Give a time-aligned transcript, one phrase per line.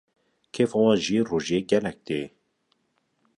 [0.53, 2.21] kêfa wan jî rojiyê gelek tê.